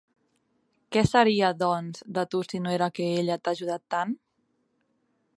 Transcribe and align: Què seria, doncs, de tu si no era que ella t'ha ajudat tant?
Què 0.95 1.01
seria, 1.09 1.49
doncs, 1.59 2.01
de 2.15 2.23
tu 2.31 2.41
si 2.47 2.61
no 2.63 2.73
era 2.77 2.87
que 2.95 3.05
ella 3.19 3.37
t'ha 3.43 3.53
ajudat 3.57 3.83
tant? 3.97 4.15